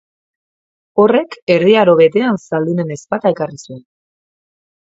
[1.03, 3.81] Horrek Erdi Aro Betean zaldunen ezpata ekarri zuen.